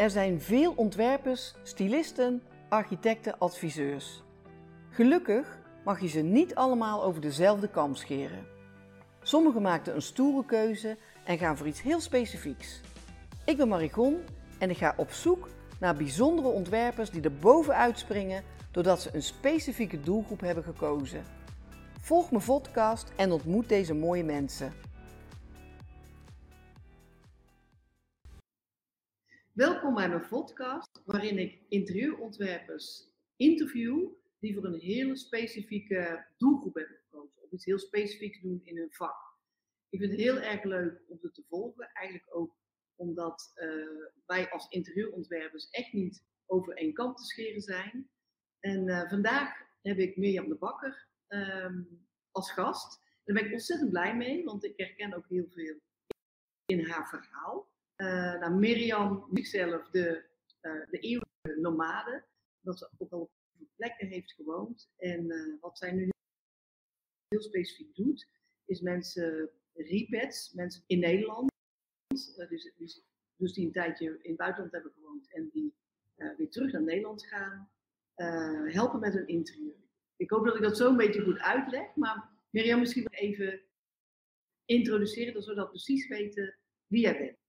[0.00, 4.22] Er zijn veel ontwerpers, stylisten, architecten, adviseurs.
[4.90, 8.46] Gelukkig mag je ze niet allemaal over dezelfde kam scheren.
[9.22, 12.80] Sommigen maakten een stoere keuze en gaan voor iets heel specifieks.
[13.44, 14.20] Ik ben Marigon
[14.58, 15.48] en ik ga op zoek
[15.80, 21.24] naar bijzondere ontwerpers die er bovenuit springen doordat ze een specifieke doelgroep hebben gekozen.
[22.00, 24.72] Volg mijn podcast en ontmoet deze mooie mensen.
[29.52, 36.96] Welkom bij mijn podcast, waarin ik interieurontwerpers interview die voor een hele specifieke doelgroep hebben
[36.96, 37.42] gekozen.
[37.42, 39.38] Of iets heel specifieks doen in hun vak.
[39.88, 41.90] Ik vind het heel erg leuk om ze te volgen.
[41.92, 42.56] Eigenlijk ook
[42.96, 48.10] omdat uh, wij als interieurontwerpers echt niet over één kant te scheren zijn.
[48.60, 53.02] En uh, vandaag heb ik Mirjam de Bakker um, als gast.
[53.24, 55.80] Daar ben ik ontzettend blij mee, want ik herken ook heel veel
[56.66, 57.68] in haar verhaal.
[58.00, 60.24] Uh, nou, Mirjam zichzelf de,
[60.62, 62.24] uh, de eeuwige nomade,
[62.60, 64.90] dat ze ook al op plekken heeft gewoond.
[64.96, 66.08] En uh, wat zij nu
[67.28, 68.28] heel specifiek doet,
[68.64, 71.50] is mensen repads, mensen in Nederland,
[72.06, 72.34] dus,
[72.76, 73.02] dus,
[73.36, 75.74] dus, die een tijdje in het buitenland hebben gewoond en die
[76.36, 77.70] weer terug naar Nederland gaan,
[78.72, 79.76] helpen met hun interieur.
[80.16, 83.60] Ik hoop dat ik dat zo een beetje goed uitleg, maar Mirjam misschien nog even
[84.64, 87.39] introduceren, zodat we precies weten wie jij bent.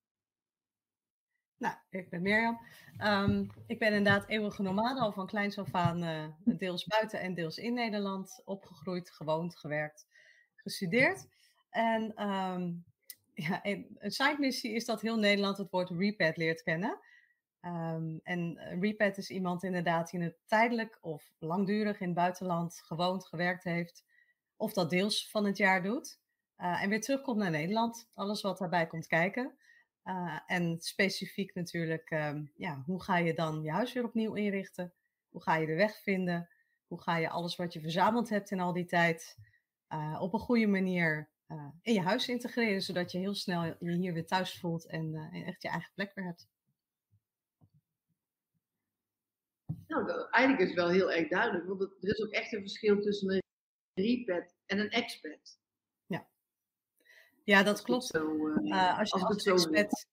[1.62, 2.60] Nou, ik ben Mirjam.
[3.04, 7.34] Um, ik ben inderdaad eeuwige nomade, al van kleins af aan uh, deels buiten en
[7.34, 10.08] deels in Nederland opgegroeid, gewoond, gewerkt,
[10.56, 11.28] gestudeerd.
[11.70, 12.84] En um,
[13.34, 17.00] ja, een side missie is dat heel Nederland het woord repad leert kennen.
[17.66, 22.82] Um, en een repad is iemand inderdaad die het tijdelijk of langdurig in het buitenland
[22.86, 24.06] gewoond, gewerkt heeft,
[24.56, 26.20] of dat deels van het jaar doet.
[26.58, 29.56] Uh, en weer terugkomt naar Nederland, alles wat daarbij komt kijken.
[30.06, 34.94] Uh, en specifiek natuurlijk, um, ja, hoe ga je dan je huis weer opnieuw inrichten?
[35.30, 36.50] Hoe ga je de weg vinden?
[36.88, 39.38] Hoe ga je alles wat je verzameld hebt in al die tijd
[39.90, 43.76] uh, op een goede manier uh, in je huis integreren, zodat je heel snel je
[43.80, 46.48] hier weer thuis voelt en, en echt je eigen plek weer hebt?
[49.88, 53.02] Nou, eigenlijk is het wel heel erg duidelijk, want er is ook echt een verschil
[53.02, 53.42] tussen een
[53.94, 55.61] repad en een expat.
[57.44, 58.06] Ja, dat klopt.
[58.06, 60.06] Zo, uh, als je als, als expat...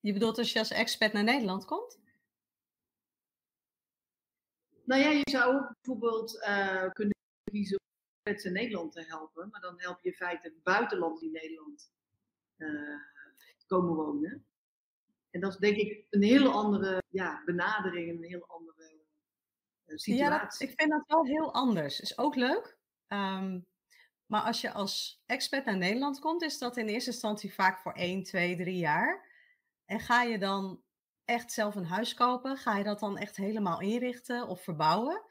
[0.00, 1.98] Je bedoelt als je als expat naar Nederland komt?
[4.84, 7.16] Nou ja, je zou ook bijvoorbeeld uh, kunnen
[7.50, 7.86] kiezen om
[8.22, 9.48] expats in Nederland te helpen.
[9.48, 11.92] Maar dan help je in feite buitenland in Nederland
[12.56, 13.00] uh,
[13.66, 14.46] komen wonen.
[15.30, 19.00] En dat is denk ik een hele andere ja, benadering, een heel andere
[19.86, 20.16] situatie.
[20.16, 22.00] Ja, dat, ik vind dat wel heel anders.
[22.00, 22.78] Is ook leuk.
[23.08, 23.66] Um,
[24.32, 27.92] maar als je als expert naar Nederland komt, is dat in eerste instantie vaak voor
[27.92, 29.28] 1, 2, 3 jaar.
[29.84, 30.82] En ga je dan
[31.24, 32.56] echt zelf een huis kopen?
[32.56, 35.22] Ga je dat dan echt helemaal inrichten of verbouwen?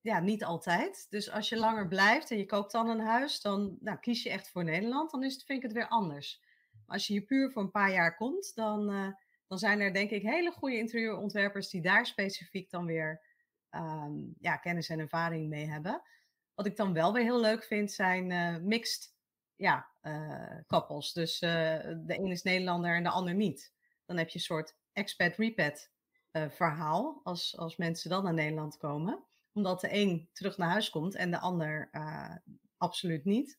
[0.00, 1.06] Ja, niet altijd.
[1.10, 4.30] Dus als je langer blijft en je koopt dan een huis, dan nou, kies je
[4.30, 5.10] echt voor Nederland.
[5.10, 6.40] Dan is het, vind ik het weer anders.
[6.86, 9.08] Maar als je hier puur voor een paar jaar komt, dan, uh,
[9.46, 13.22] dan zijn er denk ik hele goede interieurontwerpers die daar specifiek dan weer
[13.70, 16.02] um, ja, kennis en ervaring mee hebben.
[16.60, 19.14] Wat ik dan wel weer heel leuk vind, zijn uh, mixed
[19.56, 19.90] ja,
[20.66, 21.12] koppels.
[21.12, 23.72] Dus uh, de een is Nederlander en de ander niet.
[24.06, 25.90] Dan heb je een soort expat-repat
[26.32, 29.24] verhaal als, als mensen dan naar Nederland komen.
[29.52, 31.90] Omdat de een terug naar huis komt en de ander
[32.76, 33.58] absoluut niet.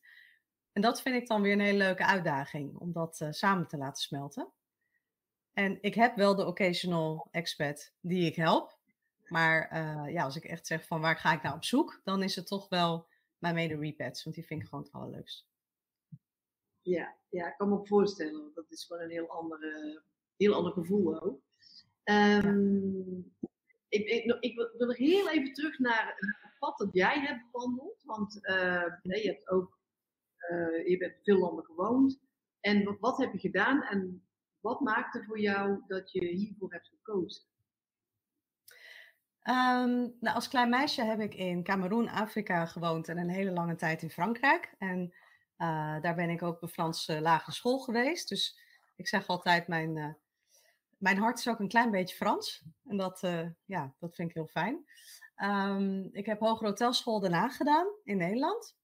[0.72, 4.02] En dat vind ik dan weer een hele leuke uitdaging, om dat samen te laten
[4.02, 4.52] smelten.
[5.52, 8.80] En ik heb wel de occasional expat die ik help.
[9.32, 12.22] Maar uh, ja, als ik echt zeg van waar ga ik nou op zoek, dan
[12.22, 13.06] is het toch wel
[13.38, 15.46] mijn mede repads, want die vind ik gewoon het allerleukst.
[16.80, 18.50] Ja, ja, ik kan me ook voorstellen.
[18.54, 20.02] Dat is gewoon een heel, andere,
[20.36, 21.40] heel ander gevoel ook.
[22.04, 23.34] Um,
[23.88, 28.02] ik, ik, ik, wil nog heel even terug naar het pad dat jij hebt bewandeld.
[28.04, 29.78] Want uh, je hebt ook
[30.50, 32.20] uh, je hebt veel landen gewoond.
[32.60, 34.26] En wat, wat heb je gedaan en
[34.60, 37.51] wat maakte voor jou dat je hiervoor hebt gekozen?
[39.44, 43.76] Um, nou, als klein meisje heb ik in Cameroen, Afrika gewoond en een hele lange
[43.76, 44.74] tijd in Frankrijk.
[44.78, 45.12] En
[45.58, 48.28] uh, daar ben ik ook op een Franse lagere school geweest.
[48.28, 48.58] Dus
[48.96, 50.08] ik zeg altijd, mijn, uh,
[50.98, 52.62] mijn hart is ook een klein beetje Frans.
[52.86, 54.84] En dat, uh, ja, dat vind ik heel fijn.
[55.36, 58.76] Um, ik heb hogere hotelschool daarna gedaan in Nederland.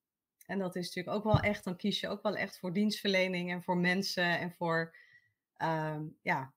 [0.46, 3.50] En dat is natuurlijk ook wel echt, dan kies je ook wel echt voor dienstverlening
[3.50, 4.96] en voor mensen en voor
[5.62, 6.52] um, ja,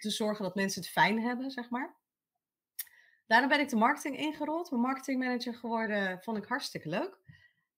[0.00, 2.00] te zorgen dat mensen het fijn hebben, zeg maar.
[3.26, 4.70] Daarna ben ik de marketing ingerold.
[4.70, 7.18] Mijn marketingmanager geworden, vond ik hartstikke leuk.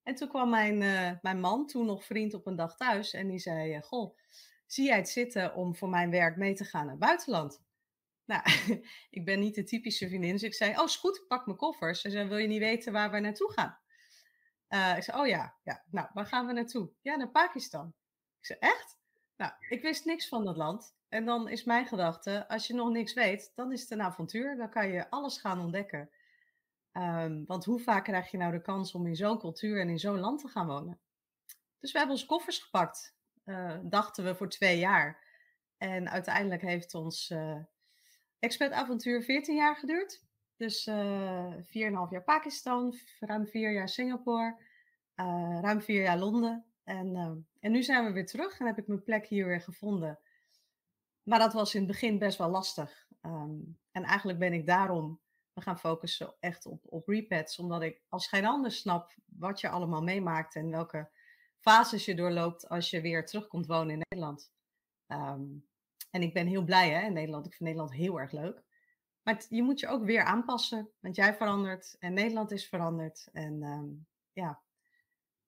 [0.02, 3.12] En toen kwam mijn, uh, mijn man, toen nog vriend, op een dag thuis.
[3.12, 4.17] En die zei, uh, goh,
[4.67, 7.62] zie jij het zitten om voor mijn werk mee te gaan naar het buitenland?
[8.25, 8.43] Nou,
[9.11, 11.58] ik ben niet de typische vriendin, dus ik zei, oh is goed, ik pak mijn
[11.58, 12.00] koffers.
[12.00, 13.79] Ze zei, wil je niet weten waar we naartoe gaan?
[14.69, 16.91] Uh, ik zei, oh ja, ja, nou, waar gaan we naartoe?
[17.00, 17.94] Ja, naar Pakistan.
[18.41, 18.99] Ik zei, echt?
[19.37, 20.94] Nou, ik wist niks van dat land.
[21.15, 24.57] En dan is mijn gedachte, als je nog niks weet, dan is het een avontuur.
[24.57, 26.11] Dan kan je alles gaan ontdekken.
[26.93, 29.99] Um, want hoe vaak krijg je nou de kans om in zo'n cultuur en in
[29.99, 31.01] zo'n land te gaan wonen?
[31.81, 35.25] Dus we hebben onze koffers gepakt, uh, dachten we voor twee jaar.
[35.79, 37.59] En uiteindelijk heeft ons uh,
[38.39, 40.25] expertavontuur 14 jaar geduurd.
[40.57, 44.57] Dus uh, 4,5 jaar Pakistan, ruim 4 jaar Singapore,
[45.61, 46.65] ruim 4 jaar Londen.
[46.85, 50.19] En, en nu zijn we weer terug en heb ik mijn plek hier weer gevonden.
[51.25, 53.06] Maar dat was in het begin best wel lastig.
[53.23, 55.23] Um, en eigenlijk ben ik daarom
[55.55, 59.69] we gaan focussen echt op, op repads, omdat ik als geen ander snap wat je
[59.69, 61.11] allemaal meemaakt en welke
[61.61, 64.53] fases je doorloopt als je weer terugkomt wonen in Nederland.
[65.06, 65.69] Um,
[66.11, 67.47] en ik ben heel blij hè, in Nederland.
[67.47, 68.62] Ik vind Nederland heel erg leuk.
[69.23, 73.29] Maar je moet je ook weer aanpassen, want jij verandert en Nederland is veranderd.
[73.32, 74.62] En um, ja,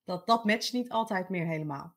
[0.03, 1.95] dat, dat matcht niet altijd meer helemaal.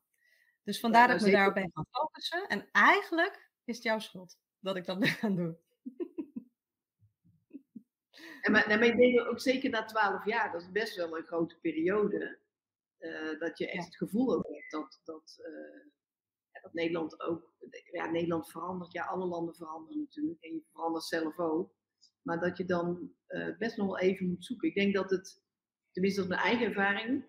[0.63, 2.47] Dus vandaar dat ik me daarop ben gaan focussen.
[2.47, 5.57] En eigenlijk is het jouw schuld dat ik dat ben gaan doen.
[8.41, 11.23] En maar, maar ik denk ook zeker na twaalf jaar, dat is best wel een
[11.23, 12.39] grote periode,
[12.99, 17.53] uh, dat je echt het gevoel ook hebt dat, dat, uh, dat Nederland ook,
[17.91, 21.73] ja, Nederland verandert, ja, alle landen veranderen natuurlijk, en je verandert zelf ook.
[22.21, 24.67] Maar dat je dan uh, best nog wel even moet zoeken.
[24.67, 25.41] Ik denk dat het,
[25.91, 27.25] tenminste dat is mijn eigen ervaring,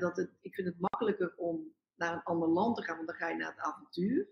[0.00, 3.16] dat het, ik vind het makkelijker om naar een ander land te gaan, want dan
[3.16, 4.28] ga je naar het avontuur.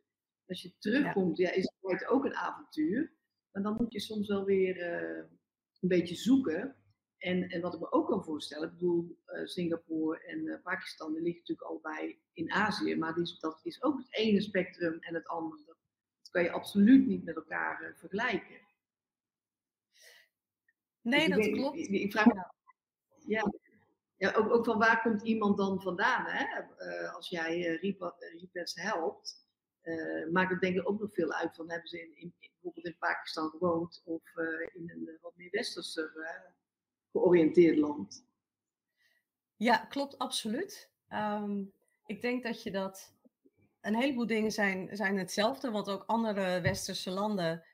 [0.51, 3.13] Als je terugkomt, ja, ja is het ook een avontuur.
[3.53, 4.83] Maar dan moet je soms wel weer
[5.81, 6.77] een beetje zoeken.
[7.21, 11.13] En, en wat ik me ook kan voorstellen, ik bedoel, uh, Singapore en uh, Pakistan,
[11.13, 15.15] die liggen natuurlijk allebei in Azië, maar die, dat is ook het ene spectrum en
[15.15, 15.63] het andere.
[15.67, 15.77] Dat,
[16.21, 18.61] dat kan je absoluut niet met elkaar uh, vergelijken.
[21.01, 21.77] Nee, dus dat klopt.
[21.77, 22.53] Ik, ik, vraag me,
[23.27, 23.53] ja.
[24.17, 26.25] ja, ook, ook van waar komt iemand dan vandaan?
[26.27, 26.65] Hè?
[27.09, 29.50] als jij Repads helpt,
[30.31, 32.99] maakt het denk ik ook nog veel uit van hebben ze in, in bijvoorbeeld in
[32.99, 36.11] Pakistan gewoond of uh, in een uh, wat meer westerse
[37.13, 38.27] georiënteerd land.
[39.57, 40.91] Ja, klopt absoluut.
[41.09, 41.73] Um,
[42.07, 43.19] ik denk dat je dat.
[43.81, 47.65] Een heleboel dingen zijn, zijn hetzelfde, want ook andere westerse landen,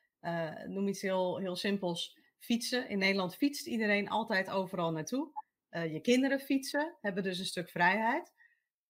[0.66, 2.88] noem iets heel, heel simpels, fietsen.
[2.88, 5.32] In Nederland fietst iedereen altijd overal naartoe.
[5.70, 8.32] je kinderen fietsen, hebben dus een stuk vrijheid.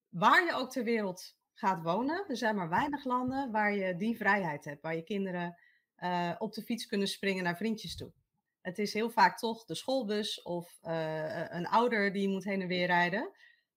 [0.09, 4.17] Waar je ook ter wereld gaat wonen, er zijn maar weinig landen waar je die
[4.17, 5.59] vrijheid hebt, waar je kinderen
[5.99, 8.13] uh, op de fiets kunnen springen naar vriendjes toe.
[8.61, 12.69] Het is heel vaak toch de schoolbus of uh, een ouder die moet heen en
[12.69, 13.33] weer rijden.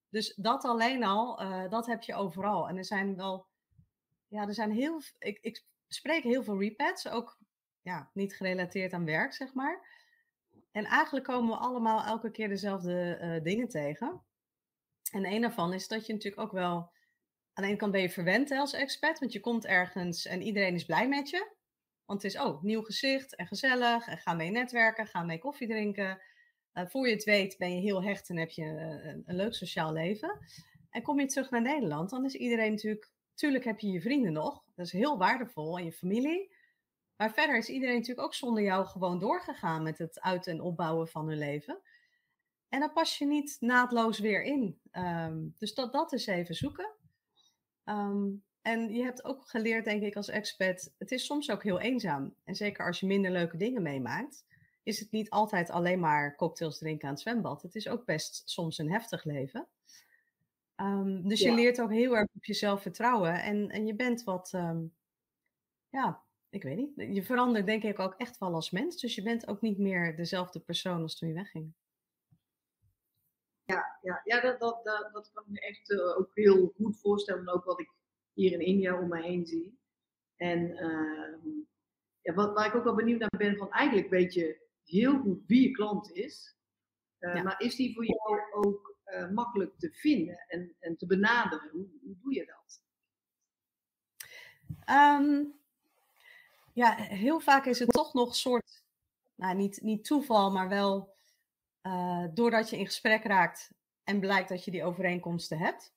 [0.09, 2.67] Dus dat alleen al, uh, dat heb je overal.
[2.69, 3.47] En er zijn wel,
[4.27, 7.37] ja, er zijn heel, ik, ik spreek heel veel repads, ook
[7.81, 9.97] ja, niet gerelateerd aan werk, zeg maar.
[10.71, 14.23] En eigenlijk komen we allemaal elke keer dezelfde dingen tegen.
[15.11, 16.91] En een daarvan is dat je natuurlijk ook wel,
[17.59, 20.41] aan de ene kant ben je verwend hè, als expert, want je komt ergens en
[20.41, 21.51] iedereen is blij met je.
[22.05, 24.07] Want het is, oh, nieuw gezicht en gezellig.
[24.07, 26.21] En ga mee netwerken, ga mee koffie drinken.
[26.73, 29.53] Uh, voor je het weet ben je heel hecht en heb je uh, een, leuk
[29.53, 30.39] sociaal leven.
[30.89, 33.11] En kom je terug naar Nederland, dan is iedereen natuurlijk...
[33.33, 34.63] Tuurlijk heb je je vrienden nog.
[34.75, 35.77] Dat is heel waardevol.
[35.77, 36.55] En je familie.
[37.15, 41.07] Maar verder is iedereen natuurlijk ook zonder jou gewoon doorgegaan met het uit- en opbouwen
[41.07, 41.81] van hun leven.
[42.69, 44.79] En dan pas je niet naadloos weer in.
[44.91, 46.98] Um, dus dat, dat is even zoeken.
[47.89, 51.79] Um, en je hebt ook geleerd, denk ik, als expert, het is soms ook heel
[51.79, 52.33] eenzaam.
[52.43, 54.45] En zeker als je minder leuke dingen meemaakt,
[54.83, 57.61] is het niet altijd alleen maar cocktails drinken aan het zwembad.
[57.61, 59.67] Het is ook best soms een heftig leven.
[60.75, 61.49] Um, dus ja.
[61.49, 63.41] je leert ook heel erg op jezelf vertrouwen.
[63.41, 64.93] En, en je bent wat, um,
[65.89, 67.15] ja, ik weet niet.
[67.15, 68.99] Je verandert denk ik ook echt wel als mens.
[68.99, 71.73] Dus je bent ook niet meer dezelfde persoon als toen je wegging.
[73.69, 76.99] Ja, ja, ja dat, dat, dat, dat kan ik me echt uh, ook heel goed
[76.99, 77.49] voorstellen.
[77.49, 77.91] Ook wat ik
[78.33, 79.79] hier in India om me heen zie.
[80.35, 81.53] En uh,
[82.21, 85.43] ja, wat, waar ik ook wel benieuwd naar ben, van eigenlijk weet je heel goed
[85.47, 86.55] wie je klant is.
[87.19, 87.43] Uh, ja.
[87.43, 91.69] Maar is die voor jou ook uh, makkelijk te vinden en, en te benaderen?
[91.71, 92.81] Hoe, hoe doe je dat?
[94.89, 95.53] Um,
[96.73, 98.83] ja, heel vaak is het toch nog een soort,
[99.35, 101.17] nou, niet, niet toeval, maar wel
[101.89, 103.71] uh, doordat je in gesprek raakt
[104.03, 105.93] en blijkt dat je die overeenkomsten hebt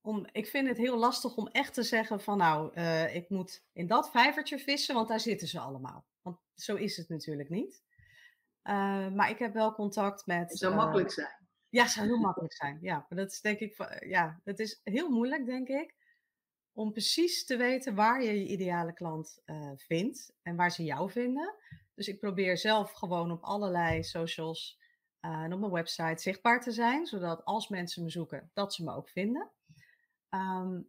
[0.00, 3.64] om, ik vind het heel lastig om echt te zeggen van nou, uh, ik moet
[3.72, 6.04] in dat vijvertje vissen, want daar zitten ze allemaal.
[6.22, 7.82] Want zo is het natuurlijk niet.
[8.64, 10.48] Uh, maar ik heb wel contact met.
[10.50, 11.48] Het zou makkelijk zijn.
[11.68, 12.78] Ja, het zou heel makkelijk zijn.
[12.80, 15.94] Ja, maar dat is denk ik, ja, dat is heel moeilijk, denk ik.
[16.72, 19.42] om precies te weten waar je je ideale klant
[19.76, 21.54] vindt en waar ze jou vinden.
[22.00, 24.78] Dus ik probeer zelf gewoon op allerlei socials
[25.20, 28.84] uh, en op mijn website zichtbaar te zijn, zodat als mensen me zoeken, dat ze
[28.84, 29.50] me ook vinden.
[30.30, 30.88] Um,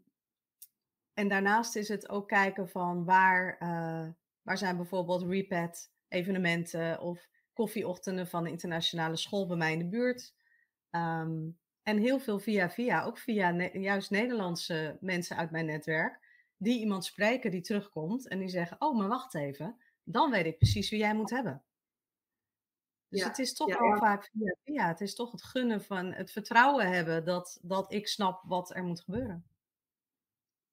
[1.14, 4.08] en daarnaast is het ook kijken van waar, uh,
[4.42, 9.90] waar zijn bijvoorbeeld repet evenementen of koffieochtenden van de internationale school bij mij in de
[9.90, 10.34] buurt.
[10.92, 16.20] Um, en heel veel via via, ook via juist Nederlandse mensen uit mijn netwerk,
[16.58, 20.58] die iemand spreken die terugkomt en die zeggen, oh, maar wacht even, dan weet ik
[20.58, 21.64] precies wie jij moet hebben.
[23.08, 23.98] Dus ja, het is toch ja, wel ja.
[23.98, 28.08] vaak via via, het is toch het gunnen van het vertrouwen hebben dat, dat ik
[28.08, 29.46] snap wat er moet gebeuren.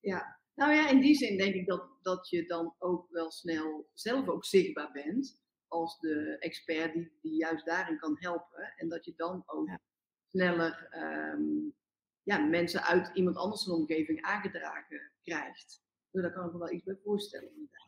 [0.00, 3.88] Ja, nou ja, in die zin denk ik dat, dat je dan ook wel snel
[3.94, 8.72] zelf ook zichtbaar bent als de expert die, die juist daarin kan helpen.
[8.76, 9.78] En dat je dan ook
[10.26, 10.88] sneller
[11.34, 11.74] um,
[12.22, 15.82] ja, mensen uit iemand anders een omgeving aangedragen krijgt.
[16.10, 17.87] Dus daar kan ik me wel iets bij voorstellen, inderdaad.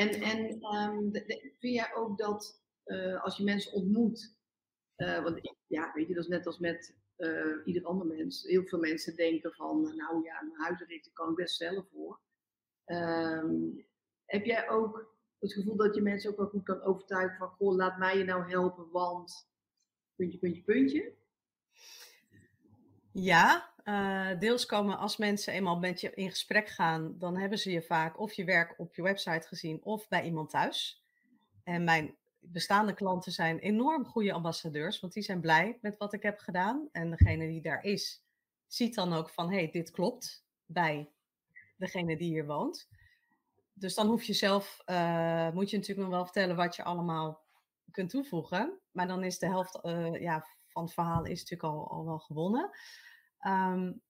[0.00, 0.58] En, en
[1.12, 4.36] de, vind jij ook dat uh, als je mensen ontmoet,
[4.96, 8.42] uh, want ja, weet je, dat is net als met uh, ieder ander mens.
[8.42, 12.20] Heel veel mensen denken van, nou ja, mijn huisrichten kan ik best zelf voor.
[12.86, 13.86] Um,
[14.24, 17.76] heb jij ook het gevoel dat je mensen ook wel goed kan overtuigen van, goh,
[17.76, 19.48] laat mij je nou helpen, want
[20.14, 21.14] puntje, puntje, puntje?
[23.12, 27.70] Ja, uh, deels komen als mensen eenmaal met je in gesprek gaan, dan hebben ze
[27.70, 31.04] je vaak of je werk op je website gezien of bij iemand thuis.
[31.64, 36.22] En mijn bestaande klanten zijn enorm goede ambassadeurs, want die zijn blij met wat ik
[36.22, 36.88] heb gedaan.
[36.92, 38.24] En degene die daar is,
[38.66, 41.10] ziet dan ook van, hé, hey, dit klopt bij
[41.76, 42.88] degene die hier woont.
[43.72, 47.44] Dus dan hoef je zelf, uh, moet je natuurlijk nog wel vertellen wat je allemaal
[47.90, 48.78] kunt toevoegen.
[48.90, 52.18] Maar dan is de helft uh, ja, van het verhaal is natuurlijk al, al wel
[52.18, 52.70] gewonnen.
[53.46, 54.02] Um,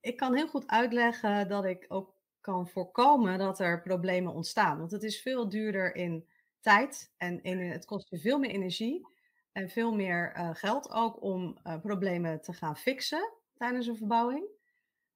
[0.00, 4.78] ik kan heel goed uitleggen dat ik ook kan voorkomen dat er problemen ontstaan.
[4.78, 6.28] Want het is veel duurder in
[6.60, 9.06] tijd en in, het kost je veel meer energie
[9.52, 14.48] en veel meer uh, geld ook om uh, problemen te gaan fixen tijdens een verbouwing.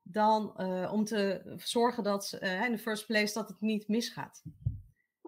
[0.02, 4.42] Dan uh, om te zorgen dat in de first place dat het niet misgaat.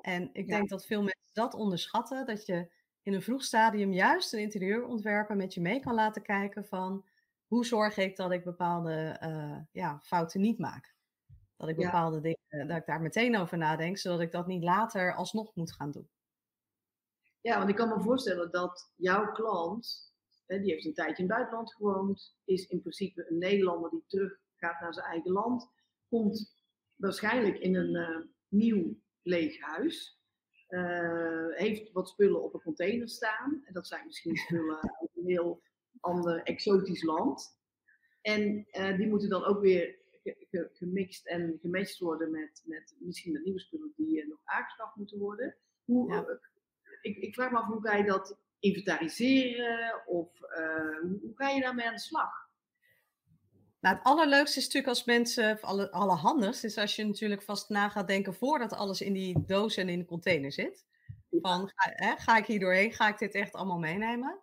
[0.01, 0.57] En ik ja.
[0.57, 2.71] denk dat veel mensen dat onderschatten, dat je
[3.03, 7.05] in een vroeg stadium juist een interieurontwerper met je mee kan laten kijken van
[7.47, 10.95] hoe zorg ik dat ik bepaalde uh, ja, fouten niet maak.
[11.57, 12.23] Dat ik bepaalde ja.
[12.23, 15.91] dingen, dat ik daar meteen over nadenk, zodat ik dat niet later alsnog moet gaan
[15.91, 16.09] doen.
[17.41, 20.13] Ja, want ik kan me voorstellen dat jouw klant,
[20.47, 24.05] hè, die heeft een tijdje in het buitenland gewoond, is in principe een Nederlander die
[24.07, 25.71] terug gaat naar zijn eigen land,
[26.09, 26.55] komt
[26.95, 30.21] waarschijnlijk in een uh, nieuw leeg huis.
[30.69, 33.63] Uh, heeft wat spullen op een container staan.
[33.65, 35.63] En dat zijn misschien spullen uit een heel
[36.01, 37.59] ander exotisch land.
[38.21, 39.99] En uh, die moeten dan ook weer
[40.73, 45.19] gemixt en gematcht worden met, met misschien met nieuwe spullen die uh, nog aangeschaft moeten
[45.19, 45.57] worden.
[45.85, 46.39] Hoe, ja.
[47.01, 50.39] ik, ik, vraag me af hoe ga je dat inventariseren of
[51.01, 52.47] hoe, hoe ga je daarmee aan de slag?
[53.81, 57.89] Nou, het allerleukste is natuurlijk als mensen, alle, allerhandigst, is als je natuurlijk vast na
[57.89, 60.85] gaat denken voordat alles in die doos en in de container zit.
[61.31, 62.93] Van, ga, hè, ga ik hier doorheen?
[62.93, 64.41] Ga ik dit echt allemaal meenemen?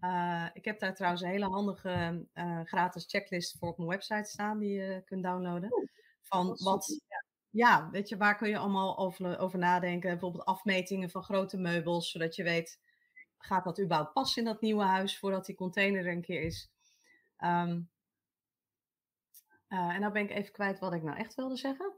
[0.00, 4.30] Uh, ik heb daar trouwens een hele handige uh, gratis checklist voor op mijn website
[4.30, 5.88] staan die je kunt downloaden.
[6.20, 7.00] Van wat,
[7.50, 10.10] ja, weet je, waar kun je allemaal over, over nadenken?
[10.10, 12.80] Bijvoorbeeld afmetingen van grote meubels, zodat je weet,
[13.38, 16.70] gaat dat überhaupt passen in dat nieuwe huis voordat die container er een keer is?
[17.38, 17.90] Um,
[19.68, 21.92] uh, en nou ben ik even kwijt wat ik nou echt wilde zeggen.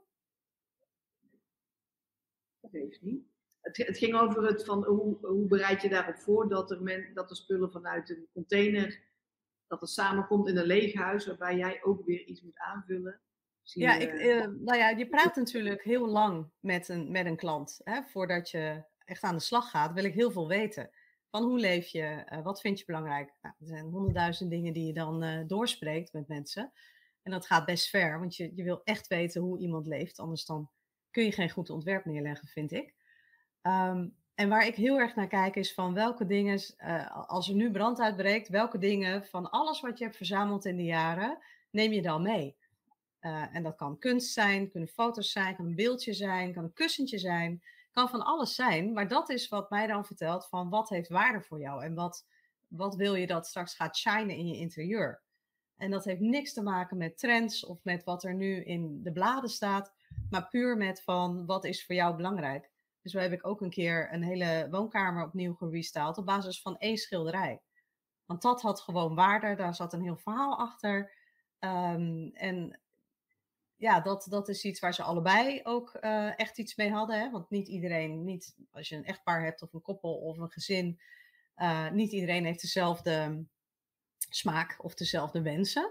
[2.60, 3.29] Dat heeft niet.
[3.60, 7.10] Het, het, ging over het van hoe, hoe bereid je daarop voor dat er, men,
[7.14, 9.02] dat de spullen vanuit een container,
[9.66, 13.20] dat het samenkomt in een leeg huis waarbij jij ook weer iets moet aanvullen.
[13.62, 17.80] Ja, ik, uh, nou ja, je praat natuurlijk heel lang met een, met een klant.
[17.84, 20.90] Hè, voordat je echt aan de slag gaat, wil ik heel veel weten.
[21.30, 22.26] Van hoe leef je?
[22.32, 23.32] Uh, wat vind je belangrijk?
[23.40, 26.72] Nou, er zijn honderdduizend dingen die je dan uh, doorspreekt met mensen.
[27.22, 30.18] En dat gaat best ver, want je, je wil echt weten hoe iemand leeft.
[30.18, 30.70] Anders dan
[31.10, 32.94] kun je geen goed ontwerp neerleggen, vind ik.
[33.62, 37.54] Um, en waar ik heel erg naar kijk is van welke dingen, uh, als er
[37.54, 41.38] nu brand uitbreekt, welke dingen van alles wat je hebt verzameld in de jaren,
[41.70, 42.56] neem je dan mee?
[43.20, 46.72] Uh, en dat kan kunst zijn, kunnen foto's zijn, kan een beeldje zijn, kan een
[46.72, 47.62] kussentje zijn,
[47.92, 48.92] kan van alles zijn.
[48.92, 52.26] Maar dat is wat mij dan vertelt van wat heeft waarde voor jou en wat,
[52.68, 55.20] wat wil je dat straks gaat shinen in je interieur.
[55.76, 59.12] En dat heeft niks te maken met trends of met wat er nu in de
[59.12, 59.92] bladen staat,
[60.30, 62.69] maar puur met van wat is voor jou belangrijk.
[63.02, 66.78] Dus zo heb ik ook een keer een hele woonkamer opnieuw gerestyled op basis van
[66.78, 67.60] één schilderij.
[68.26, 71.12] Want dat had gewoon waarde, daar zat een heel verhaal achter.
[71.58, 72.80] Um, en
[73.76, 77.20] ja, dat, dat is iets waar ze allebei ook eh, echt iets mee hadden.
[77.20, 77.30] Hè?
[77.30, 81.00] Want niet iedereen, niet als je een echtpaar hebt of een koppel of een gezin,
[81.56, 83.44] uh, niet iedereen heeft dezelfde
[84.30, 85.90] smaak of dezelfde wensen.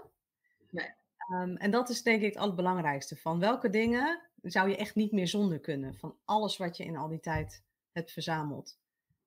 [0.70, 0.90] Nee.
[1.32, 3.16] Um, en dat is denk ik het allerbelangrijkste.
[3.16, 5.94] Van welke dingen zou je echt niet meer zonder kunnen?
[5.94, 8.78] Van alles wat je in al die tijd hebt verzameld.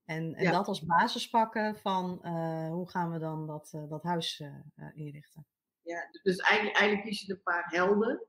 [0.04, 4.42] En, en dat als basis pakken van uh, hoe gaan we dan dat, dat huis
[4.94, 5.46] inrichten.
[5.82, 8.26] Ja, dus eigenlijk, eigenlijk kies je een paar helden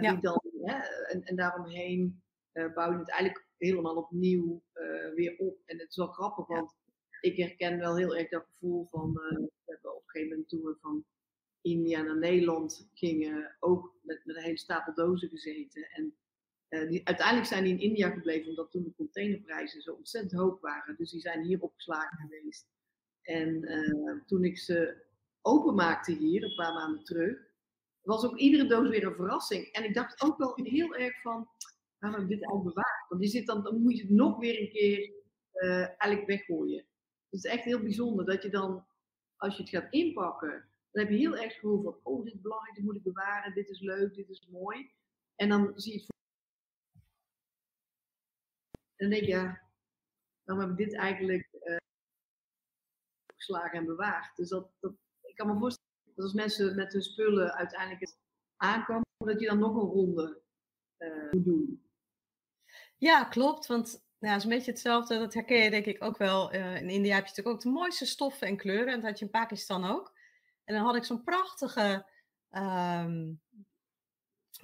[0.00, 0.78] die dan, hè,
[1.12, 2.22] en, en daaromheen
[2.52, 4.62] bouw je het eigenlijk helemaal opnieuw
[5.14, 5.58] weer op.
[5.64, 6.74] En het is wel grappig, want
[7.20, 10.62] ik herken wel heel erg dat gevoel van, we hebben op een gegeven moment toen
[10.62, 11.04] we van
[11.64, 15.88] India naar Nederland gingen, ook met, met een hele stapel dozen gezeten.
[15.90, 16.14] En
[16.88, 20.96] die, uiteindelijk zijn die in India gebleven, omdat toen de containerprijzen zo ontzettend hoog waren.
[20.96, 22.66] Dus die zijn hier opgeslagen geweest.
[23.22, 25.02] En toen ik ze
[25.42, 27.38] openmaakte hier, een paar maanden terug,
[28.02, 29.66] was ook iedere doos weer een verrassing.
[29.66, 31.48] En ik dacht ook wel heel erg van,
[31.98, 33.08] waarom heb dit al bewaard?
[33.08, 35.12] Want je zit dan, dan moet je het nog weer een keer
[35.54, 36.84] uh, eigenlijk weggooien.
[37.30, 38.86] Het is echt heel bijzonder dat je dan,
[39.36, 42.40] als je het gaat inpakken, dan heb je heel erg gevoel van, oh, dit is
[42.40, 44.90] belangrijk, dit moet ik bewaren, dit is leuk, dit is mooi.
[45.34, 46.08] En dan zie je het
[48.96, 49.62] En dan denk je, ja,
[50.44, 51.76] waarom heb ik dit eigenlijk uh,
[53.36, 54.36] geslagen en bewaard?
[54.36, 58.16] Dus dat, dat, ik kan me voorstellen dat als mensen met hun spullen uiteindelijk
[58.56, 60.42] aankomen, dat je dan nog een ronde
[60.98, 61.88] uh, moet doen.
[62.96, 63.66] Ja, klopt.
[63.66, 65.18] Want nou, het is een beetje hetzelfde.
[65.18, 66.54] Dat herken je denk ik ook wel.
[66.54, 68.92] Uh, in India heb je natuurlijk ook de mooiste stoffen en kleuren.
[68.92, 70.13] En dat had je in Pakistan ook.
[70.64, 72.06] En dan had ik zo'n prachtige...
[72.50, 73.42] Um,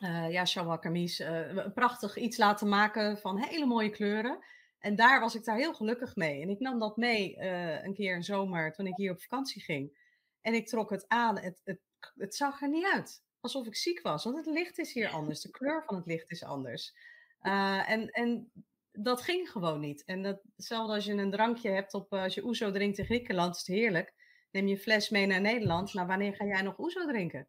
[0.00, 1.18] uh, ja, shalwar kameez.
[1.18, 4.44] een prachtig iets laten maken van hele mooie kleuren.
[4.78, 6.42] En daar was ik daar heel gelukkig mee.
[6.42, 7.38] En ik nam dat mee
[7.84, 9.98] een keer in zomer toen ik hier op vakantie ging.
[10.40, 11.38] En ik trok het aan.
[11.38, 11.80] Het, het,
[12.14, 13.22] het zag er niet uit.
[13.40, 14.24] Alsof ik ziek was.
[14.24, 15.40] Want het licht is hier anders.
[15.40, 16.94] De kleur van het licht is anders.
[17.40, 18.52] En, en
[18.92, 20.04] dat ging gewoon niet.
[20.04, 23.54] En dat, hetzelfde als je een drankje hebt op, als je oezo drinkt in Griekenland,
[23.54, 24.14] is het heerlijk.
[24.50, 25.94] Neem je fles mee naar Nederland.
[25.94, 27.48] Nou, wanneer ga jij nog oezo drinken?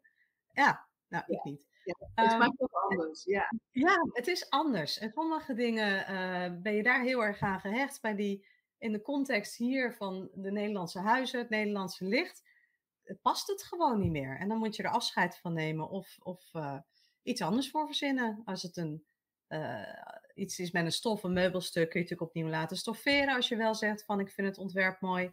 [0.52, 1.66] Ja, nou, ik niet.
[1.84, 3.52] Ja, het um, smaakt toch anders, ja.
[3.70, 4.98] Ja, het is anders.
[4.98, 8.00] En sommige dingen uh, ben je daar heel erg aan gehecht.
[8.00, 8.46] Bij die,
[8.78, 12.42] in de context hier van de Nederlandse huizen, het Nederlandse licht
[13.22, 14.38] past het gewoon niet meer.
[14.38, 16.78] En dan moet je er afscheid van nemen of, of uh,
[17.22, 18.42] iets anders voor verzinnen.
[18.44, 19.04] Als het een,
[19.48, 19.82] uh,
[20.34, 23.34] iets is met een stof, een meubelstuk, kun je natuurlijk opnieuw laten stofferen.
[23.34, 25.32] Als je wel zegt van ik vind het ontwerp mooi.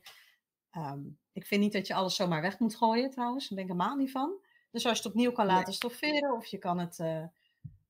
[0.77, 3.47] Um, ik vind niet dat je alles zomaar weg moet gooien trouwens.
[3.47, 4.41] Daar ben ik helemaal niet van.
[4.71, 6.99] Dus als je het opnieuw kan laten stofferen of je kan het...
[6.99, 7.25] Uh,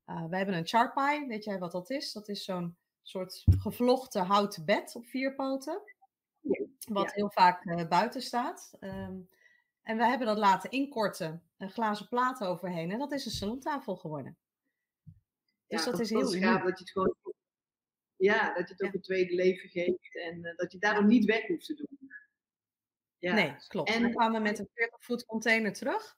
[0.06, 2.12] we hebben een charpai, weet jij wat dat is?
[2.12, 5.82] Dat is zo'n soort gevlochten houten bed op vier poten.
[6.88, 7.12] Wat ja.
[7.14, 8.74] heel vaak buiten staat.
[8.80, 9.30] Um,
[9.82, 12.92] en we hebben dat laten inkorten, een glazen plaat overheen.
[12.92, 14.38] En dat is een salontafel geworden.
[15.68, 17.16] Dus ja, dat, is heel gaaf dat je het gewoon.
[18.16, 21.48] Ja, dat je het ook een tweede leven geeft en dat je daarom niet weg
[21.48, 22.12] hoeft te doen.
[23.20, 23.34] Ja.
[23.34, 23.90] Nee, klopt.
[23.90, 26.18] En we kwamen met een 40 voet container terug.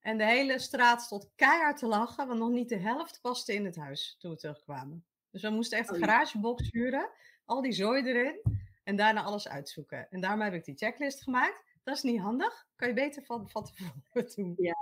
[0.00, 3.64] En de hele straat stond keihard te lachen, want nog niet de helft paste in
[3.64, 5.04] het huis toen we terugkwamen.
[5.30, 7.10] Dus we moesten echt een oh, garagebox huren,
[7.44, 8.40] al die zooi erin
[8.84, 10.10] en daarna alles uitzoeken.
[10.10, 11.64] En daarom heb ik die checklist gemaakt.
[11.82, 12.66] Dat is niet handig.
[12.76, 14.54] Kan je beter van, van tevoren doen.
[14.56, 14.74] Ja.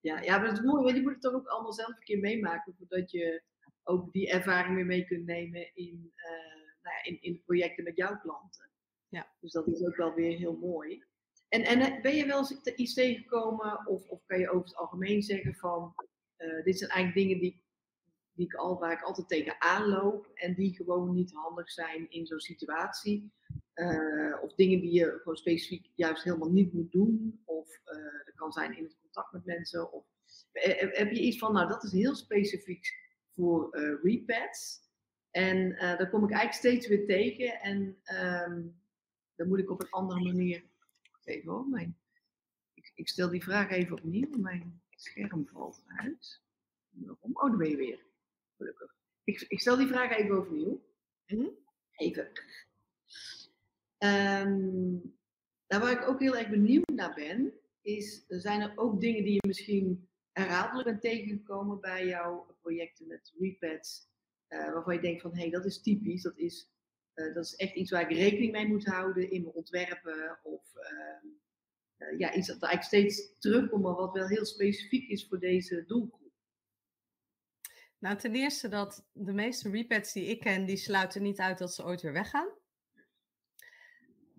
[0.00, 2.04] Ja, ja, maar het is mooi, want je moet het toch ook allemaal zelf een
[2.04, 3.42] keer meemaken, voordat je
[3.82, 7.96] ook die ervaring weer mee kunt nemen in, uh, nou ja, in, in projecten met
[7.96, 8.70] jouw klanten.
[9.12, 9.32] Ja.
[9.40, 11.04] Dus dat is ook wel weer heel mooi.
[11.48, 14.76] En, en eh, ben je wel eens iets tegengekomen, of, of kan je over het
[14.76, 15.94] algemeen zeggen van,
[16.38, 17.64] uh, dit zijn eigenlijk dingen die,
[18.32, 22.26] die ik al, waar ik altijd tegen aanloop en die gewoon niet handig zijn in
[22.26, 23.32] zo'n situatie.
[23.74, 27.42] Uh, of dingen die je gewoon specifiek juist helemaal niet moet doen.
[27.44, 29.92] Of uh, dat kan zijn in het contact met mensen.
[29.92, 30.04] Of,
[30.52, 32.86] heb je iets van, nou dat is heel specifiek
[33.34, 34.80] voor repads.
[35.30, 37.60] En daar kom ik eigenlijk steeds weer tegen.
[37.60, 37.96] En
[38.48, 38.81] um,
[39.36, 40.64] dan moet ik op een andere manier.
[41.24, 41.98] Even hoor, mijn,
[42.74, 44.38] ik, ik, stel die vraag even opnieuw.
[44.38, 46.42] Mijn scherm valt uit.
[46.90, 47.30] Waarom?
[47.32, 48.04] Oh, daar ben je weer.
[48.56, 48.94] Gelukkig.
[49.24, 50.84] Ik, ik stel die vraag even overnieuw.
[51.26, 51.60] Mm
[51.96, 52.30] Even.
[53.98, 55.16] Um,
[55.66, 59.46] waar ik ook heel erg benieuwd naar ben, is, zijn er ook dingen die je
[59.46, 64.08] misschien herhaaldelijk bent tegengekomen bij jouw projecten met repads,
[64.48, 66.70] uh, waarvan je denkt van, hé, hey, dat is typisch, dat is,
[67.14, 70.62] uh, dat is echt iets waar ik rekening mee moet houden in mijn ontwerpen, of
[70.74, 75.84] uh, ja, iets dat eigenlijk steeds terugkomt, maar wat wel heel specifiek is voor deze
[75.86, 76.20] doelgroep.
[77.98, 81.74] Nou, ten eerste dat de meeste repads die ik ken, die sluiten niet uit dat
[81.74, 82.60] ze ooit weer weggaan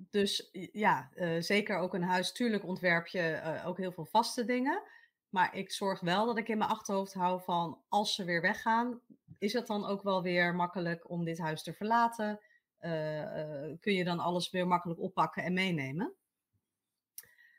[0.10, 2.32] dus ja, uh, zeker ook een huis.
[2.32, 4.84] Tuurlijk ontwerp je ook heel veel vaste dingen.
[5.30, 9.02] Maar ik zorg wel dat ik in mijn achterhoofd hou van als ze weer weggaan,
[9.38, 12.40] is het dan ook wel weer makkelijk om dit huis te verlaten?
[12.86, 16.14] Uh, kun je dan alles weer makkelijk oppakken en meenemen?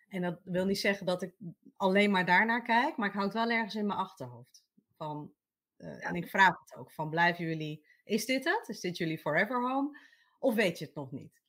[0.08, 1.34] En dat wil niet zeggen dat ik
[1.76, 4.64] alleen maar daarnaar kijk, maar ik hou het wel ergens in mijn achterhoofd.
[4.96, 5.32] Van,
[5.78, 8.68] uh, En ik vraag het ook van, blijven jullie, is dit het?
[8.68, 9.98] Is dit jullie forever home?
[10.38, 11.42] Of weet je het nog niet?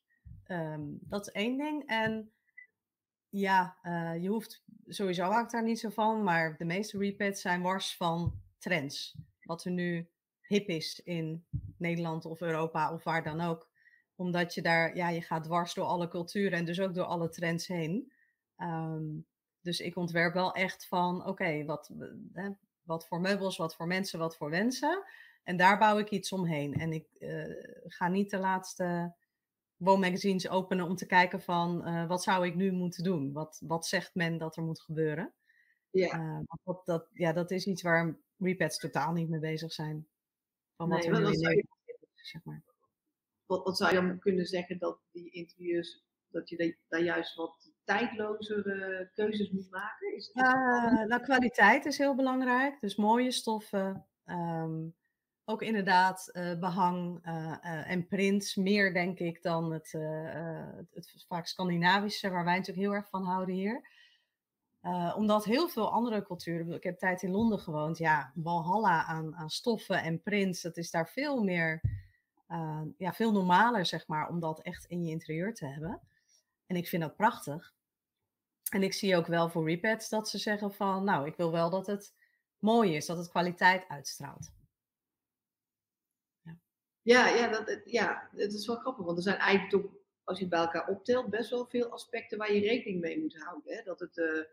[0.48, 1.86] Um, dat is één ding.
[1.86, 2.32] En
[3.28, 7.40] ja, uh, je hoeft, sowieso hou ik daar niet zo van, maar de meeste repads
[7.40, 9.16] zijn wars van trends.
[9.42, 10.10] Wat er nu
[10.46, 11.46] hip is in
[11.78, 13.70] Nederland of Europa of waar dan ook.
[14.14, 17.28] Omdat je daar, ja, je gaat dwars door alle culturen en dus ook door alle
[17.28, 18.12] trends heen.
[18.58, 19.26] Um,
[19.60, 21.90] dus ik ontwerp wel echt van, oké, okay, wat,
[22.32, 22.48] eh,
[22.82, 25.04] wat voor meubels, wat voor mensen, wat voor wensen.
[25.44, 26.74] En daar bouw ik iets omheen.
[26.74, 27.44] En ik uh,
[27.84, 29.14] ga niet de laatste
[29.76, 33.32] woonmagazines openen om te kijken van uh, wat zou ik nu moeten doen?
[33.32, 35.34] Wat, wat zegt men dat er moet gebeuren?
[35.90, 36.18] Ja.
[36.18, 40.08] Uh, dat, dat, ja, dat is iets waar repads totaal niet mee bezig zijn.
[40.76, 41.64] Van wat nee, Nederland
[42.14, 42.62] zeg maar.
[43.46, 47.72] Wat, wat zou je dan kunnen zeggen dat die interviews, dat je daar juist wat
[47.84, 50.14] tijdlozere keuzes moet maken?
[50.16, 52.80] Is, uh, nou, kwaliteit is heel belangrijk.
[52.80, 54.06] Dus mooie stoffen.
[54.24, 54.94] Um,
[55.44, 61.46] ook inderdaad uh, behang uh, en prints, meer denk ik dan het, het, het, vaak
[61.46, 63.88] Scandinavische, waar wij natuurlijk heel erg van houden hier.
[65.16, 69.50] Omdat heel veel andere culturen, ik heb tijd in Londen gewoond, ja, walhalla aan, aan
[69.50, 71.80] stoffen en prints, dat is daar veel meer,
[72.96, 76.00] ja, veel normaler zeg maar, om dat echt in je interieur te hebben.
[76.66, 77.74] En ik vind dat prachtig.
[78.70, 81.70] En ik zie ook wel voor repads dat ze zeggen van, nou, ik wil wel
[81.70, 82.14] dat het
[82.58, 84.54] mooi is, dat het kwaliteit uitstraalt.
[87.02, 89.92] Ja, ja, dat, ja, het is wel grappig, want er zijn eigenlijk toch,
[90.24, 93.42] als je het bij elkaar optelt, best wel veel aspecten waar je rekening mee moet
[93.42, 93.76] houden.
[93.76, 93.82] Hè?
[93.82, 94.44] Dat het uh,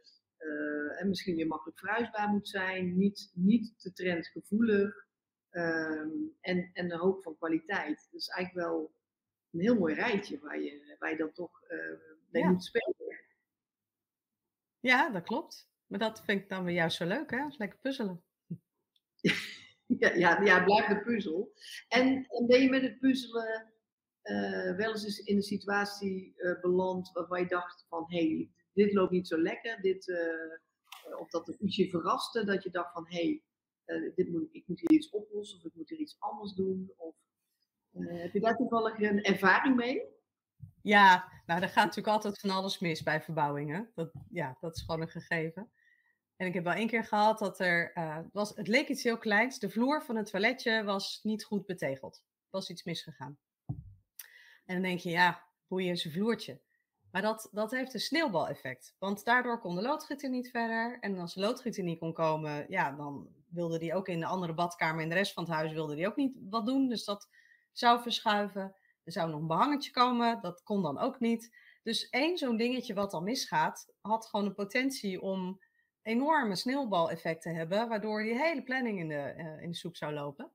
[0.45, 5.07] uh, en misschien weer makkelijk verhuisbaar moet zijn, niet, niet te trendgevoelig
[5.51, 8.07] um, en, en een hoop van kwaliteit.
[8.11, 8.93] Dat is eigenlijk wel
[9.51, 12.95] een heel mooi rijtje waar je, waar je dan toch uh, mee moet spelen.
[14.79, 15.71] Ja, dat klopt.
[15.87, 17.45] Maar dat vind ik dan weer juist zo leuk, hè?
[17.57, 18.23] lekker puzzelen.
[19.99, 21.53] ja, ja, ja, blijft de puzzel.
[21.87, 23.73] En, en ben je met het puzzelen
[24.23, 29.11] uh, wel eens in een situatie beland waarvan je dacht van, hé, hey, dit loopt
[29.11, 33.41] niet zo lekker, dit, uh, of dat het ietsje verraste, dat je dacht van, hé,
[33.85, 36.93] hey, dit moet, ik moet hier iets oplossen of ik moet hier iets anders doen,
[36.97, 37.15] of
[37.91, 40.01] heb je daar toevallig een ervaring mee?
[40.81, 43.91] Ja, nou, er gaat natuurlijk altijd van alles mis bij verbouwingen.
[43.95, 45.71] Dat, ja, dat is gewoon een gegeven.
[46.35, 47.91] En ik heb wel één keer gehad dat er,
[48.31, 49.59] was, het leek iets heel kleins.
[49.59, 52.23] De vloer van het toiletje was niet goed betegeld.
[52.49, 53.37] Was iets misgegaan.
[54.65, 56.61] En dan denk je, ja, boeien is een vloertje.
[57.13, 58.95] Maar dat, dat heeft een sneeuwbaleffect.
[58.99, 60.97] Want daardoor kon de loodgieter niet verder.
[60.99, 64.53] En als de loodgieter niet kon komen, ja, dan wilde die ook in de andere
[64.53, 66.89] badkamer in de rest van het huis wilde die ook niet wat doen.
[66.89, 67.29] Dus dat
[67.71, 68.75] zou verschuiven.
[69.03, 71.55] Er zou nog een behangetje komen, dat kon dan ook niet.
[71.83, 75.61] Dus één zo'n dingetje wat dan misgaat, had gewoon de potentie om
[76.01, 80.13] enorme sneeuwbaleffect te hebben, waardoor die hele planning in de, uh, in de soep zou
[80.13, 80.51] lopen.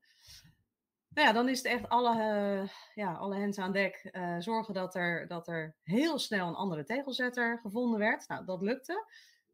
[1.09, 4.09] Nou ja, dan is het echt alle, uh, ja, alle hens aan dek.
[4.11, 8.27] Uh, zorgen dat er, dat er heel snel een andere tegelzetter gevonden werd.
[8.27, 9.05] Nou, dat lukte.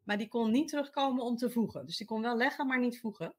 [0.02, 1.86] Maar die kon niet terugkomen om te voegen.
[1.86, 3.34] Dus die kon wel leggen, maar niet voegen.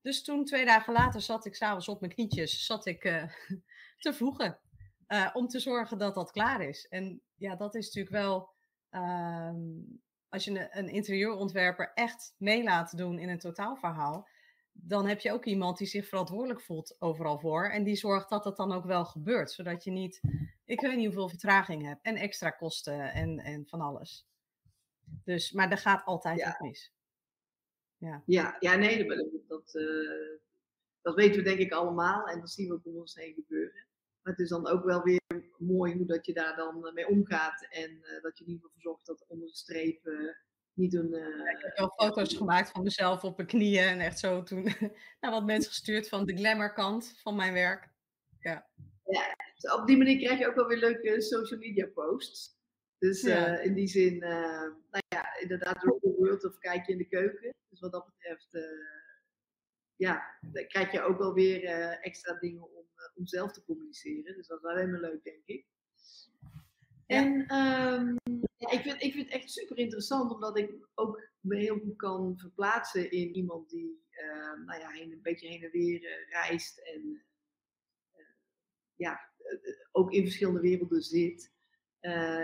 [0.00, 3.02] Dus toen, twee dagen later, zat ik s'avonds op mijn knietjes zat ik,
[3.98, 4.60] te voegen.
[5.32, 6.86] Om te zorgen dat dat klaar is.
[6.88, 8.50] En ja, dat is natuurlijk wel.
[8.90, 9.50] Uh,
[10.28, 14.28] als je een, een interieurontwerper echt mee laat doen in een totaalverhaal.
[14.72, 17.68] Dan heb je ook iemand die zich verantwoordelijk voelt overal voor.
[17.68, 19.50] En die zorgt dat dat dan ook wel gebeurt.
[19.50, 20.20] Zodat je niet,
[20.64, 22.02] ik weet niet hoeveel vertraging hebt.
[22.02, 24.26] En extra kosten en, en van alles.
[25.24, 26.56] Dus, maar er gaat altijd ja.
[26.60, 26.92] mis.
[27.96, 28.22] Ja.
[28.26, 30.38] Ja, ja, nee, dat, dat, uh,
[31.02, 32.28] dat weten we denk ik allemaal.
[32.28, 33.86] En dat zien we ook om ons heen gebeuren.
[34.22, 35.20] Maar het is dan ook wel weer
[35.58, 37.66] mooi hoe dat je daar dan eh, mee omgaat.
[37.70, 40.06] En uh, dat je in ieder geval zorgt dat onder de streep
[40.74, 41.14] niet een...
[41.14, 43.84] ik heb wel foto's gemaakt van mezelf op mijn knieën.
[43.84, 44.62] En echt zo toen
[45.20, 47.90] naar wat mensen gestuurd van de glamour kant van mijn werk.
[48.38, 48.66] Ja.
[49.04, 49.36] ja,
[49.80, 52.60] op die manier krijg je ook wel weer leuke social media posts.
[52.98, 53.58] Dus ja.
[53.58, 57.54] in die zin, nou ja, inderdaad, door de world of kijk je in de keuken.
[57.68, 58.58] Dus wat dat betreft,
[59.96, 61.64] ja, dan krijg je ook wel weer
[62.00, 62.82] extra dingen om
[63.14, 64.34] om zelf te communiceren.
[64.36, 65.66] Dus dat is alleen maar leuk, denk ik.
[67.12, 67.46] En
[68.56, 71.96] ja, ik, vind, ik vind het echt super interessant, omdat ik ook me heel goed
[71.96, 76.30] kan verplaatsen in iemand die uh, nou ja, heen, een beetje heen en weer uh,
[76.30, 77.24] reist en
[78.14, 78.24] uh,
[78.94, 79.20] ja,
[79.92, 81.52] ook in verschillende werelden zit.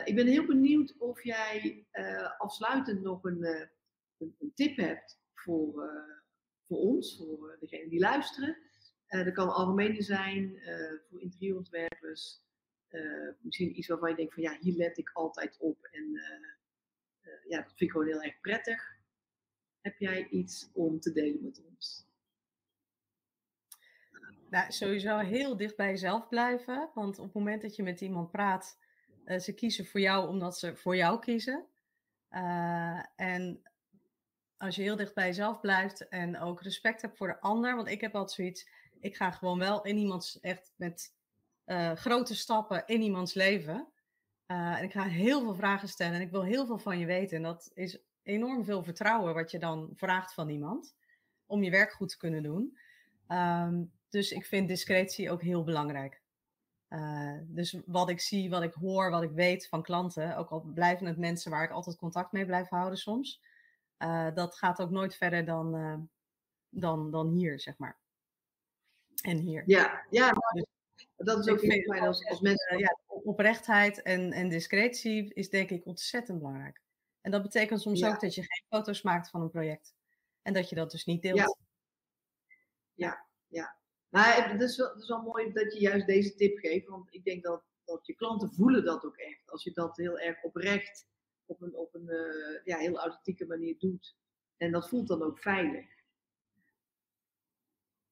[0.05, 1.87] ik ben heel benieuwd of jij
[2.39, 3.71] afsluitend nog een
[4.19, 5.91] een, tip hebt voor,
[6.67, 8.57] voor ons, voor degenen die luisteren.
[9.09, 10.61] dat kan algemene zijn
[11.09, 12.43] voor interieurontwerpers.
[13.41, 15.85] Misschien iets waarvan je denkt van ja, hier let ik altijd op.
[15.85, 16.21] En
[17.49, 18.97] ja, dat vind ik gewoon heel erg prettig.
[19.81, 22.07] Heb jij iets om te delen met ons?
[24.51, 26.91] Nou, sowieso heel dicht bij jezelf blijven.
[26.95, 28.79] Want op het moment dat je met iemand praat,
[29.39, 31.67] ze kiezen voor jou omdat ze voor jou kiezen.
[33.17, 33.63] En
[34.57, 37.77] als je heel dicht bij jezelf blijft en ook respect hebt voor de ander.
[37.77, 38.69] Want ik heb altijd zoiets,
[39.01, 41.17] ik ga gewoon wel in iemands, echt met
[41.69, 43.89] uh, grote stappen in iemands leven.
[44.47, 47.37] en ik ga heel veel vragen stellen en ik wil heel veel van je weten.
[47.37, 50.97] En dat is enorm veel vertrouwen wat je dan vraagt van iemand.
[51.47, 52.79] Om je werk goed te kunnen doen.
[53.29, 56.21] Um, dus ik vind discretie ook heel belangrijk.
[56.89, 60.61] Uh, dus wat ik zie, wat ik hoor, wat ik weet van klanten, ook al
[60.61, 63.43] blijven het mensen waar ik altijd contact mee blijf houden soms,
[63.99, 65.95] uh, dat gaat ook nooit verder dan, uh,
[66.69, 67.99] dan, dan hier, zeg maar.
[69.23, 69.63] En hier.
[69.67, 70.65] Ja, ja dus,
[71.17, 72.79] dat is ook heel fijn als, als mensen.
[72.79, 76.81] ja, oprechtheid en, en discretie is denk ik ontzettend belangrijk.
[77.21, 78.09] En dat betekent soms ja.
[78.09, 79.95] ook dat je geen foto's maakt van een project.
[80.43, 81.39] En dat je dat dus niet deelt.
[81.39, 81.57] Ja,
[82.95, 83.27] ja.
[83.47, 83.77] ja.
[84.09, 87.15] Maar het is, wel, het is wel mooi dat je juist deze tip geeft, want
[87.15, 89.51] ik denk dat, dat je klanten voelen dat ook echt.
[89.51, 91.07] Als je dat heel erg oprecht,
[91.47, 94.17] op een, op een uh, ja, heel authentieke manier doet.
[94.57, 95.87] En dat voelt dan ook veilig.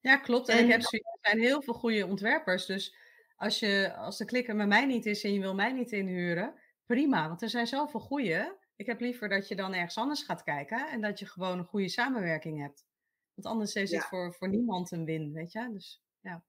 [0.06, 0.48] Ja, klopt.
[0.48, 2.66] En, en ik heb er zijn heel veel goede ontwerpers.
[2.66, 2.96] Dus
[3.36, 6.54] als, je, als de klikker met mij niet is en je wil mij niet inhuren,
[6.84, 7.28] prima.
[7.28, 8.56] Want er zijn zoveel goede.
[8.76, 11.64] Ik heb liever dat je dan ergens anders gaat kijken en dat je gewoon een
[11.64, 12.86] goede samenwerking hebt.
[13.34, 15.70] Want anders is het voor, voor niemand een win, weet je.
[15.72, 16.44] Dus, ja.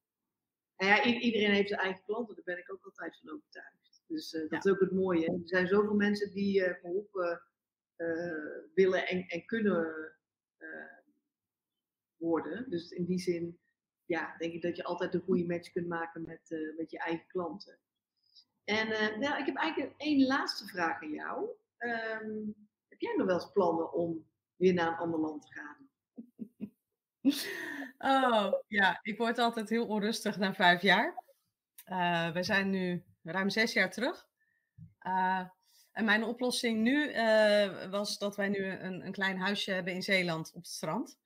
[0.78, 4.04] Nou ja, iedereen heeft zijn eigen klanten, daar ben ik ook altijd van overtuigd.
[4.08, 5.26] Dus uh, dat is ook het mooie.
[5.26, 7.41] Er zijn zoveel mensen die uh, geholpen
[7.98, 8.08] uh,
[8.74, 10.15] willen en, en kunnen
[12.67, 13.60] Dus in die zin,
[14.06, 17.27] ja, denk ik dat je altijd een goede match kunt maken met, met je eigen
[17.27, 17.80] klanten.
[18.63, 18.88] En
[19.19, 21.49] nou, ik heb eigenlijk één laatste vraag aan jou.
[21.77, 22.56] Um,
[22.88, 24.25] heb jij nog wel eens plannen om
[24.56, 25.89] weer naar een ander land te gaan?
[27.99, 31.23] Oh, ja, ik word altijd heel onrustig na vijf jaar.
[31.86, 34.27] Uh, we zijn nu ruim zes jaar terug.
[35.08, 35.47] Uh,
[35.91, 40.01] en mijn oplossing nu uh, was dat wij nu een, een klein huisje hebben in
[40.01, 41.19] Zeeland op het strand.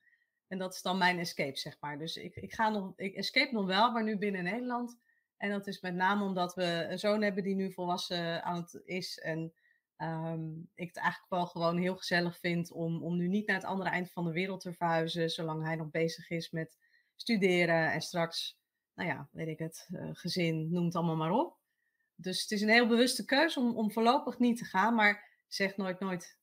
[0.52, 1.98] En dat is dan mijn escape, zeg maar.
[1.98, 4.98] Dus ik, ik, ga nog, ik escape nog wel, maar nu binnen Nederland.
[5.36, 8.80] En dat is met name omdat we een zoon hebben die nu volwassen aan het
[8.84, 9.18] is.
[9.18, 9.52] En
[9.98, 13.64] um, ik het eigenlijk wel gewoon heel gezellig vind om, om nu niet naar het
[13.64, 16.78] andere eind van de wereld te verhuizen, zolang hij nog bezig is met
[17.16, 18.58] studeren en straks,
[18.94, 21.56] nou ja, weet ik het, uh, gezin, noem het allemaal maar op.
[22.14, 25.76] Dus het is een heel bewuste keuze om, om voorlopig niet te gaan, maar zeg
[25.76, 26.38] nooit nooit.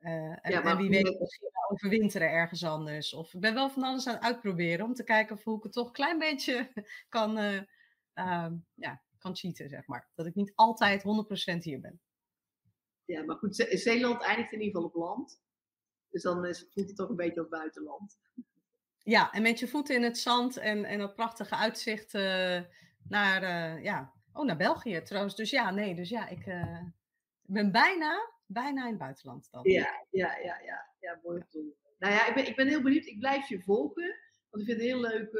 [0.00, 3.14] Uh, en, ja, en, wie weet misschien overwinteren ergens anders.
[3.14, 5.62] Of ik ben wel van alles aan het uitproberen om te kijken of hoe ik
[5.62, 6.72] het toch een klein beetje
[7.08, 7.60] kan, uh,
[8.74, 10.08] ja, kan cheaten, zeg maar.
[10.14, 12.00] Dat ik niet altijd 100% hier ben
[13.04, 15.40] ja, maar goed, Zeeland eindigt in ieder geval op land.
[16.10, 18.18] Dus dan is, voelt het toch een beetje als buitenland.
[19.02, 22.60] Ja, en met je voeten in het zand en, en dat prachtige uitzicht uh,
[23.08, 25.36] naar, uh, ja, oh, naar België trouwens.
[25.36, 26.44] Dus ja, nee, dus ja, ik
[27.42, 29.62] ben bijna, bijna in het buitenland dan.
[29.62, 31.42] Ja, ja, ja, ja, ja mooi.
[31.98, 33.06] Nou ja, ik ben, ik ben heel benieuwd.
[33.06, 34.16] Ik blijf je volgen.
[34.50, 35.32] Want ik vind het heel leuk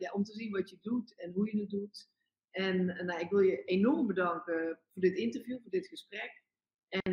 [0.00, 2.10] ja, om te zien wat je doet en hoe je het doet.
[2.50, 6.42] En nou, ik wil je enorm bedanken voor dit interview, voor dit gesprek.
[6.88, 7.12] En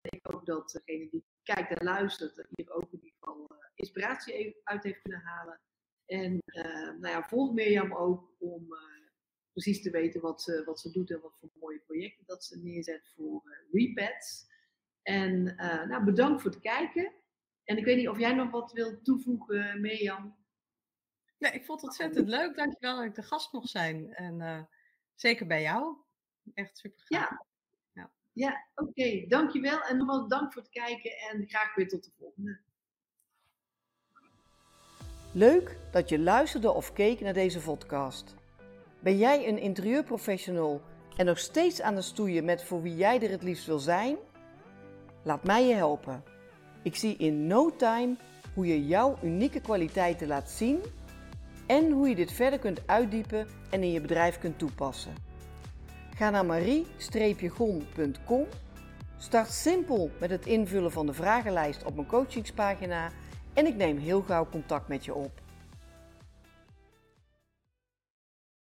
[0.00, 4.60] ik hoop dat degene die kijkt en luistert hier ook in ieder geval uh, inspiratie
[4.64, 5.60] uit heeft kunnen halen.
[6.06, 6.42] En
[7.00, 8.66] nou ja, volg Mirjam ook om
[9.52, 12.58] precies te weten wat ze, wat ze doet en wat voor mooie projecten dat ze
[12.58, 14.46] neerzet voor Repets.
[15.02, 15.42] En
[15.88, 17.12] nou, bedankt voor het kijken.
[17.66, 20.36] En ik weet niet of jij nog wat wilt toevoegen, Mirjam.
[21.38, 22.56] Ja, ik vond het ontzettend leuk.
[22.56, 24.14] Dankjewel dat ik de gast mocht zijn.
[24.14, 24.68] En
[25.14, 25.96] zeker bij jou.
[26.54, 27.30] Echt super gaaf.
[27.30, 27.46] Ja,
[28.32, 28.90] ja, oké.
[28.90, 29.26] Okay.
[29.28, 29.80] Dankjewel.
[29.80, 32.58] En nogmaals dank voor het kijken en graag weer tot de volgende.
[35.32, 38.34] Leuk dat je luisterde of keek naar deze podcast.
[39.00, 40.82] Ben jij een interieurprofessional
[41.16, 44.16] en nog steeds aan de stoeien met voor wie jij er het liefst wil zijn?
[45.22, 46.35] Laat mij je helpen.
[46.86, 48.16] Ik zie in no time
[48.54, 50.80] hoe je jouw unieke kwaliteiten laat zien
[51.66, 55.14] en hoe je dit verder kunt uitdiepen en in je bedrijf kunt toepassen.
[56.16, 58.46] Ga naar marie-gon.com.
[59.18, 63.10] Start simpel met het invullen van de vragenlijst op mijn coachingspagina
[63.54, 65.40] en ik neem heel gauw contact met je op.